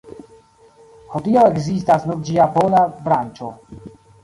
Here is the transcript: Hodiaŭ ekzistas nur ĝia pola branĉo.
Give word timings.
Hodiaŭ 1.17 1.43
ekzistas 1.51 2.09
nur 2.11 2.19
ĝia 2.31 2.49
pola 2.57 2.83
branĉo. 3.07 3.55